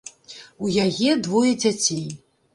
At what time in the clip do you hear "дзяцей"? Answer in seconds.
1.67-2.05